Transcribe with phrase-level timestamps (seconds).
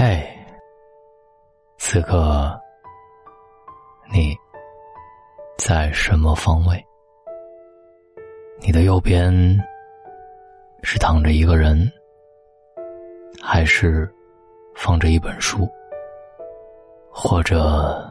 [0.00, 0.24] 嘿，
[1.76, 2.56] 此刻
[4.12, 4.32] 你
[5.56, 6.86] 在什么方位？
[8.60, 9.32] 你的右边
[10.84, 11.90] 是躺着一个人，
[13.42, 14.08] 还是
[14.72, 15.68] 放着一本书，
[17.10, 18.08] 或者，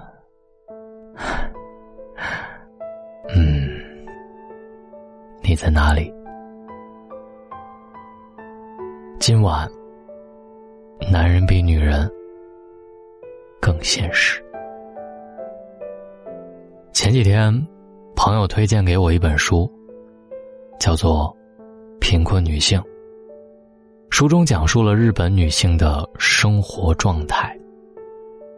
[3.34, 3.80] 嗯，
[5.42, 6.14] 你在哪里？
[9.22, 9.66] 今晚。
[11.20, 12.07] 男人比女人
[13.60, 14.39] 更现实。
[16.94, 17.52] 前几天，
[18.16, 19.68] 朋友推荐给我一本书，
[20.80, 21.36] 叫做
[22.00, 22.80] 《贫困女性》。
[24.11, 27.52] 书中讲述了日本女性的生活状态。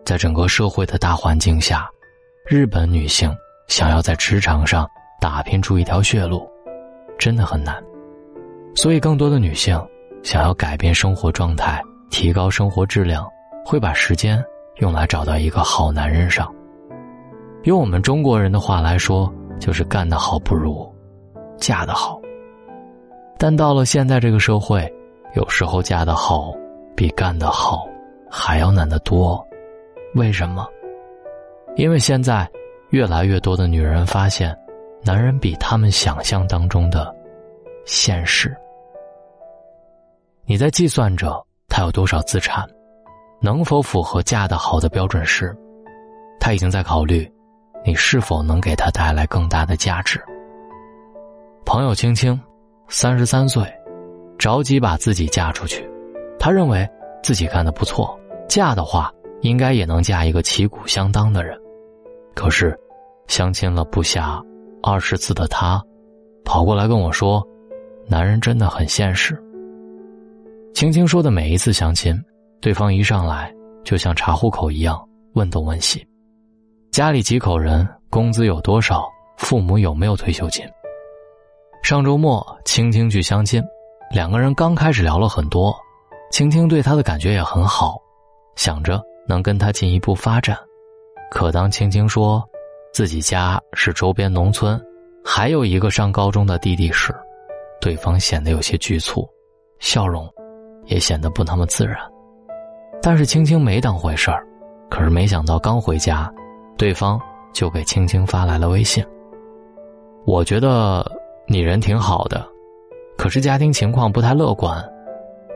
[0.04, 1.90] 在整个社会的大环境下，
[2.46, 3.34] 日本女性
[3.70, 4.86] 想要在职场上
[5.22, 6.46] 打拼出一条血路，
[7.18, 7.82] 真的很难。
[8.76, 9.82] 所以，更多的女性
[10.24, 11.82] 想要改变生活状态。
[12.10, 13.28] 提高生活质量，
[13.66, 14.44] 会把时间
[14.78, 16.54] 用来找到一个好男人上。
[17.64, 20.90] 用我们中国人的话来说，就是干得好不如
[21.58, 22.20] 嫁得好。
[23.38, 24.92] 但到了现在这个社会，
[25.36, 26.54] 有时候嫁得好
[26.96, 27.88] 比干得好
[28.30, 29.46] 还要难得多。
[30.16, 30.68] 为什么？
[31.76, 32.50] 因为现在
[32.90, 34.58] 越来越多的女人发现，
[35.04, 37.14] 男人比他们想象当中的
[37.86, 38.56] 现实。
[40.46, 41.46] 你在计算着。
[41.80, 42.68] 他有多少资产，
[43.40, 45.56] 能否符合嫁得好的标准时，
[46.38, 47.26] 他已经在考虑，
[47.86, 50.22] 你是否能给他带来更大的价值。
[51.66, 52.38] 朋友青青，
[52.90, 53.64] 三十三岁，
[54.38, 55.90] 着急把自己嫁出去，
[56.38, 56.86] 他认为
[57.24, 58.14] 自己干的不错，
[58.50, 61.58] 嫁的话应该也能嫁一个旗鼓相当的人。
[62.36, 62.78] 可是，
[63.28, 64.44] 相亲了不下
[64.84, 65.82] 二十次的他，
[66.44, 67.42] 跑过来跟我说，
[68.06, 69.42] 男人真的很现实。
[70.74, 72.18] 青青说的每一次相亲，
[72.62, 73.54] 对方一上来
[73.84, 75.00] 就像查户口一样
[75.34, 76.06] 问东问西，
[76.92, 79.06] 家里几口人，工资有多少，
[79.38, 80.66] 父母有没有退休金。
[81.84, 83.62] 上周末，青青去相亲，
[84.12, 85.76] 两个人刚开始聊了很多，
[86.32, 87.98] 青青对他的感觉也很好，
[88.56, 90.58] 想着能跟他进一步发展。
[91.32, 92.44] 可当青青说
[92.94, 94.82] 自己家是周边农村，
[95.24, 97.14] 还有一个上高中的弟弟时，
[97.82, 99.28] 对方显得有些局促，
[99.80, 100.28] 笑容。
[100.90, 101.96] 也显得不那么自然，
[103.02, 104.46] 但是青青没当回事儿。
[104.90, 106.34] 可是没想到刚回家，
[106.76, 107.22] 对方
[107.54, 109.06] 就给青青发来了微信。
[110.26, 111.06] 我觉得
[111.48, 112.44] 你人挺好的，
[113.16, 114.84] 可是家庭情况不太乐观，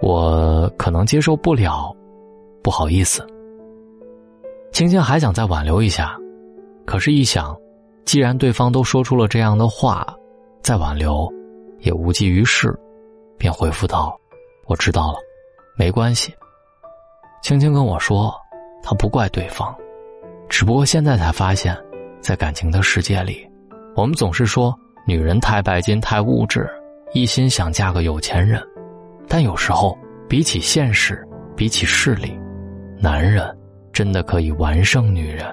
[0.04, 1.92] 我可能接受不了，
[2.62, 3.26] 不好意思。
[4.72, 6.16] 青青还想再挽留一下，
[6.86, 7.58] 可是，一想，
[8.06, 10.16] 既然对方都说出了这样的话，
[10.62, 11.28] 再挽留
[11.80, 12.72] 也无济于事，
[13.38, 14.16] 便回复道。
[14.66, 15.19] 我知道了，
[15.75, 16.34] 没关系。
[17.41, 18.34] 青青跟我说，
[18.81, 19.75] 她不怪对方，
[20.47, 21.78] 只不过现在才发现，
[22.22, 23.46] 在感情的世界里，
[23.96, 24.74] 我们总是说
[25.06, 26.69] 女人太拜金、太物质，
[27.12, 28.62] 一心想嫁个有钱人。
[29.28, 29.97] 但有时候，
[30.29, 32.38] 比起现实，比起势力，
[32.97, 33.45] 男人
[33.91, 35.45] 真的可以完胜女人。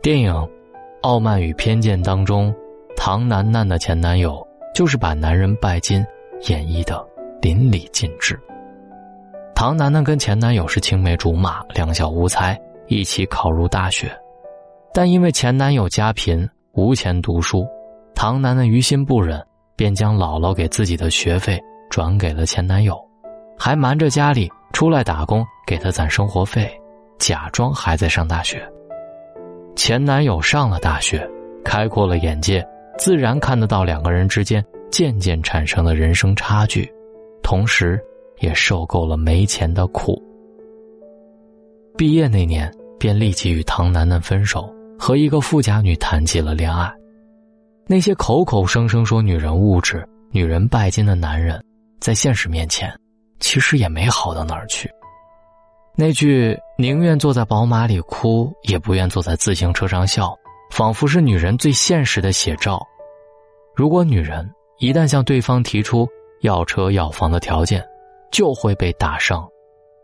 [0.00, 0.32] 电影
[1.02, 2.54] 《傲慢与偏见》当中，
[2.96, 6.04] 唐楠楠的前男友就是把男人拜金
[6.48, 7.04] 演绎的。
[7.42, 8.38] 淋漓尽致。
[9.52, 14.16] 唐楠楠跟前男友是青梅竹马，两小无猜，一起考入大学，
[14.94, 17.66] 但因为前男友家贫，无钱读书，
[18.14, 19.44] 唐楠楠于心不忍，
[19.74, 21.60] 便将姥姥给自己的学费
[21.90, 22.96] 转给了前男友，
[23.58, 26.72] 还瞒着家里出来打工给他攒生活费，
[27.18, 28.62] 假装还在上大学。
[29.74, 31.28] 前男友上了大学，
[31.64, 32.64] 开阔了眼界，
[32.96, 36.88] 自然看得到两个人之间渐渐产生的人生差距。
[37.52, 38.00] 同时，
[38.40, 40.18] 也受够了没钱的苦。
[41.98, 46.90] 毕业那年，便立即与唐楠楠分手，和一个富家女谈起了恋爱。
[47.86, 51.62] 那些口口声声说女人物质、女人拜金的男人，
[52.00, 52.90] 在现实面前，
[53.38, 54.90] 其实也没好到哪儿去。
[55.94, 60.34] 那句“宁愿坐在宝马里哭，也不愿坐在自行车上笑”，
[60.72, 62.80] 仿佛是女人最现实的写照。
[63.76, 66.08] 如果女人一旦向对方提出，
[66.42, 67.84] 要车要房的条件，
[68.32, 69.48] 就会被打上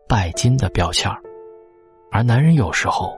[0.08, 1.10] 拜金的标签
[2.12, 3.12] 而男人有时候，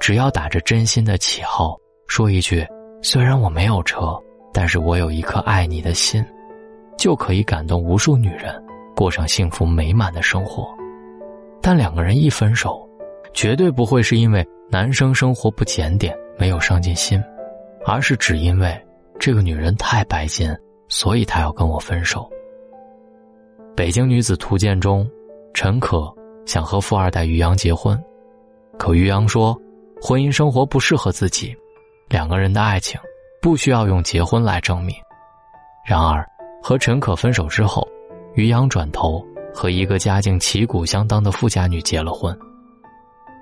[0.00, 1.76] 只要打着真心的旗号
[2.06, 2.64] 说一句
[3.02, 4.16] “虽然我没有车，
[4.52, 6.24] 但是我有一颗爱你的心”，
[6.96, 8.54] 就可以感动无数女人，
[8.94, 10.68] 过上幸福美满的生活。
[11.60, 12.88] 但两个人一分手，
[13.34, 17.20] 绝对不会是因为男生生活不检点、没有上进心，
[17.84, 18.80] 而是只因为
[19.18, 20.56] 这个女人太拜金，
[20.88, 22.20] 所以他要跟我分手。
[23.76, 25.08] 《北京女子图鉴》中，
[25.54, 26.12] 陈可
[26.44, 27.98] 想和富二代于洋结婚，
[28.78, 29.58] 可于洋说，
[30.02, 31.56] 婚姻生活不适合自己，
[32.08, 33.00] 两个人的爱情
[33.40, 34.94] 不需要用结婚来证明。
[35.86, 36.26] 然而，
[36.62, 37.86] 和陈可分手之后，
[38.34, 39.24] 于洋转头
[39.54, 42.36] 和一个家境旗鼓相当的富家女结了婚。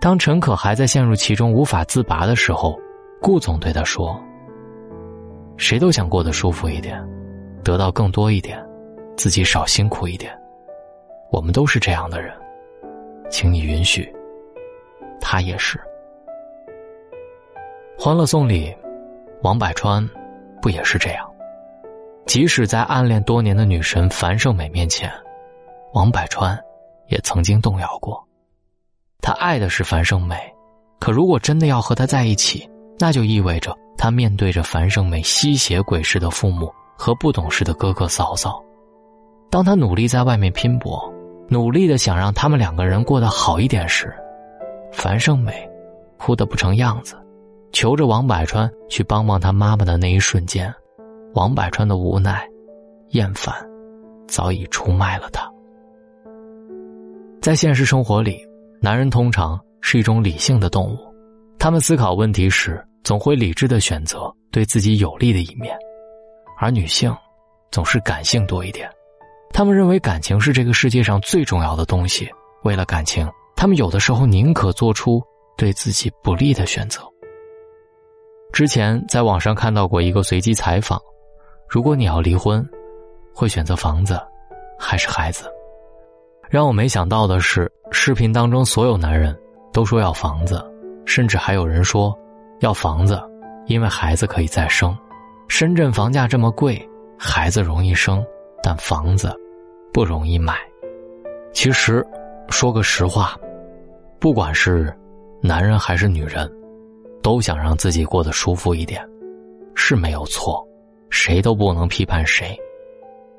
[0.00, 2.78] 当陈可还在陷入其中无法自拔的时候，
[3.20, 4.16] 顾总对他说
[5.58, 7.04] ：“谁都想过得舒服一点，
[7.64, 8.64] 得到更多一点，
[9.19, 10.32] 自己少辛苦一点。
[11.31, 12.32] 我们都是这样的人，
[13.29, 14.11] 请你允许，
[15.20, 15.79] 他也是。”
[18.03, 18.75] 《欢乐颂》里，
[19.43, 20.09] 王百川
[20.62, 21.29] 不也是这样？
[22.26, 25.11] 即使在暗恋多年的女神樊胜美面前，
[25.94, 26.56] 王百川
[27.09, 28.25] 也曾经动摇过。
[29.20, 30.37] 他爱的是樊胜美，
[31.00, 32.70] 可如果真的要和她在一起，
[33.00, 38.62] 那就意味着他面对着樊胜美吸血鬼似的父母和不懂事的哥哥嫂嫂。
[39.50, 41.12] 当他努力在外面拼搏，
[41.48, 44.14] 努力的想让他们两个人过得好一点时，
[44.92, 45.68] 樊胜美
[46.18, 47.16] 哭得不成样子，
[47.72, 50.72] 求着王百川去帮帮他妈妈的那一瞬间，
[51.34, 52.46] 王百川的无奈、
[53.10, 53.54] 厌烦，
[54.26, 55.50] 早已出卖了他。
[57.40, 58.46] 在现实生活里。
[58.80, 60.98] 男人通常是一种理性的动物，
[61.58, 65.76] 他们思考问题时总会理智的选择对自己有利的一面，
[66.60, 67.12] 而女性
[67.72, 68.88] 总是感性多一点。
[69.52, 72.30] 他们认为感情是这个世界上最重要的东西，
[72.62, 75.22] 为了感情，他们有的时候宁可做出
[75.56, 77.00] 对自己不利的选择。
[78.52, 81.00] 之前在网上看到过一个随机采访：
[81.68, 82.66] 如果你要离婚，
[83.34, 84.20] 会选择房子
[84.78, 85.50] 还是孩子？
[86.48, 89.38] 让我没想到的是，视频当中所有男人
[89.72, 90.64] 都说要房子，
[91.04, 92.16] 甚至还有人说
[92.60, 93.20] 要房子，
[93.66, 94.96] 因为孩子可以再生。
[95.48, 98.24] 深圳房价这么贵，孩子容易生，
[98.62, 99.34] 但房子
[99.93, 100.58] 不容易买。
[101.52, 102.05] 其实，
[102.49, 103.37] 说个实话，
[104.19, 104.94] 不管是
[105.43, 106.50] 男人还是女人，
[107.22, 109.02] 都想让自己过得舒服一点，
[109.75, 110.66] 是没有错，
[111.10, 112.56] 谁都不能批判谁。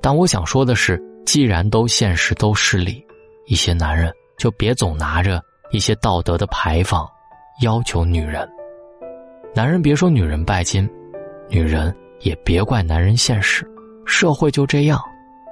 [0.01, 1.01] 但我想说的是。
[1.25, 3.05] 既然都现实都势利，
[3.45, 5.39] 一些男人就别总拿着
[5.69, 7.07] 一些道德的牌坊
[7.61, 8.49] 要求女人。
[9.53, 10.89] 男人别说女人拜金，
[11.47, 13.63] 女人也别怪男人现实。
[14.09, 14.99] 社会就这样，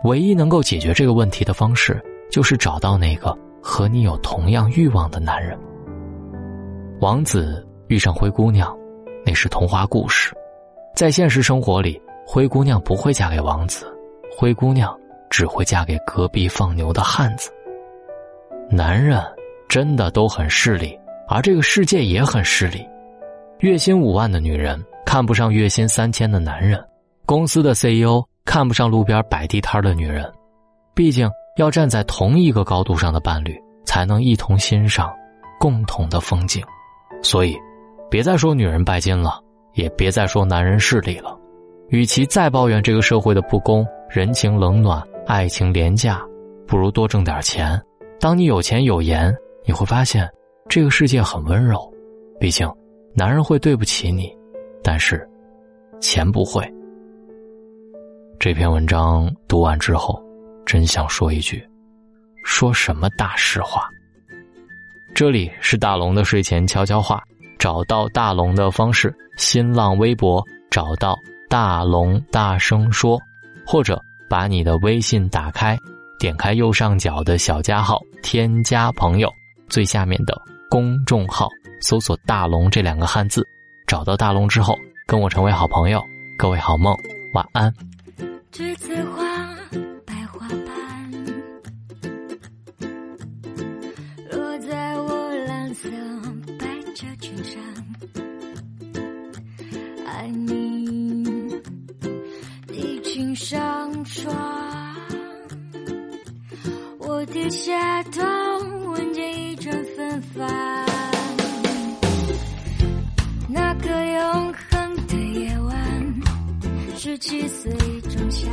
[0.04, 5.58] 唯一能够解决这个问题的方式，就是找到那个和你有同样欲望的男人。
[7.00, 8.76] 王子遇上灰姑娘，
[9.26, 10.34] 那是童话故事，
[10.96, 13.86] 在现实生活里，灰姑娘不会嫁给王子，
[14.36, 14.94] 灰姑娘。
[15.30, 17.52] 只会嫁给隔壁放牛的汉子。
[18.72, 19.22] 男人
[19.68, 22.82] 真的都很势利，而这个世界也很势利。
[23.60, 26.82] 月薪五万的女人看不上月薪三千的男人，
[27.26, 30.26] 公司的 CEO 看不上路边摆地摊的女人。
[30.96, 33.56] 毕竟要站在同一个高度上的伴侣，
[33.86, 35.14] 才能一同欣赏
[35.60, 36.64] 共同的风景。
[37.22, 37.56] 所以，
[38.10, 39.40] 别再说女人拜金了，
[39.74, 41.38] 也别再说男人势利了。
[41.90, 45.04] 与其再抱怨这个社会的不公、人情冷暖。
[45.28, 46.22] 爱情廉价，
[46.66, 47.80] 不如多挣点钱。
[48.18, 49.36] 当你有钱有颜，
[49.66, 50.26] 你会发现
[50.70, 51.78] 这个世界很温柔。
[52.40, 52.66] 毕竟，
[53.14, 54.34] 男人会对不起你，
[54.82, 55.28] 但是
[56.00, 56.66] 钱不会。
[58.40, 60.22] 这篇文章读完之后，
[60.66, 61.68] 真想说一句：
[62.46, 63.90] 说什么大实话？
[65.16, 67.24] 这里是大龙的睡前悄悄话，
[67.58, 71.18] 找到大龙的方式：新浪微博找到
[71.50, 73.20] 大龙，大声说，
[73.66, 74.02] 或者。
[74.30, 75.78] 把你的微信打开，
[76.20, 79.34] 点开右上角的小加号，添加朋友，
[79.70, 80.38] 最下面的
[80.70, 81.48] 公众号
[81.80, 83.42] 搜索“大龙”这两个汉字，
[83.88, 86.04] 找到大龙之后，跟我成为好朋友。
[86.38, 86.94] 各位好梦，
[87.34, 87.74] 晚安。
[88.58, 89.56] 栀子花，
[90.04, 91.12] 白花瓣，
[94.32, 95.88] 落在我蓝色
[96.58, 97.62] 百褶裙上，
[100.08, 101.62] 爱你，
[102.68, 104.04] 你轻上。
[104.06, 104.34] 床，
[106.98, 108.22] 我低下头，
[117.00, 117.72] 十七岁
[118.10, 118.50] 仲夏，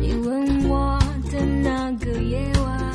[0.00, 0.96] 你吻我
[1.32, 2.89] 的那个夜晚，